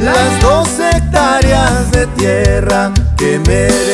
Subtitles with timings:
[0.00, 3.85] Las dos hectáreas de tierra que me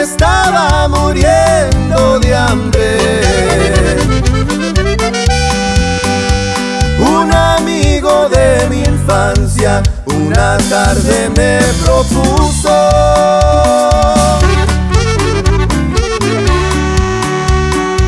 [0.00, 2.96] estaba muriendo de hambre.
[6.98, 12.90] Un amigo de mi infancia una tarde me propuso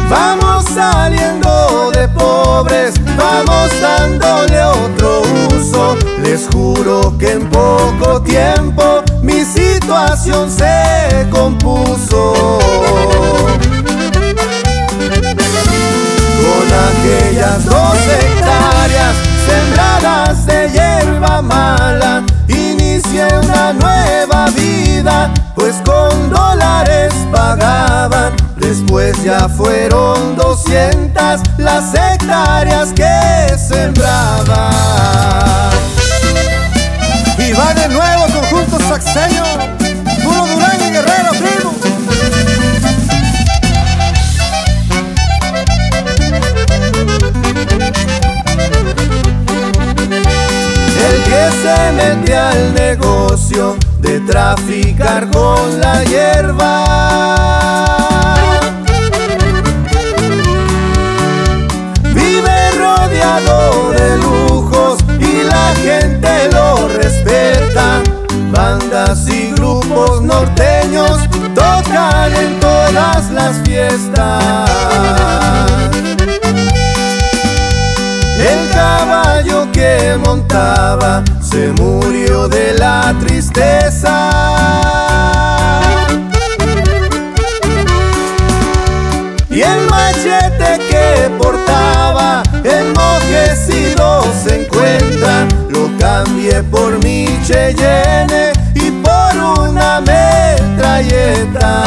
[0.09, 5.23] Vamos saliendo de pobres, vamos dándole otro
[5.57, 5.97] uso.
[6.23, 12.33] Les juro que en poco tiempo mi situación se compuso.
[16.41, 19.15] Con aquellas dos hectáreas
[19.47, 28.33] sembradas de hierba mala, inicié una nueva vida, pues con dólares pagaban.
[28.57, 34.71] Después ya fueron 200 las hectáreas que sembraba.
[37.39, 39.45] Y va de nuevo conjunto saxeño,
[51.99, 56.85] se al negocio de traficar con la hierba.
[62.15, 68.03] Vive rodeado de lujos y la gente lo respeta.
[68.51, 71.19] Bandas y grupos norteños
[71.55, 74.71] tocan en todas las fiestas.
[78.39, 81.62] El caballo que montaba se
[90.23, 95.49] machete que portaba enmojecido se encuentra.
[95.69, 101.83] Lo cambié por mi Cheyenne y por una metralleta.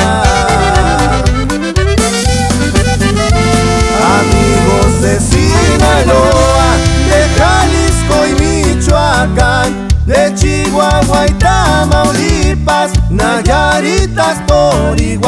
[4.20, 6.68] Amigos de Sinaloa,
[7.10, 15.25] de Jalisco y Michoacán, de Chihuahua y Tamaulipas, Nayaritas por igual.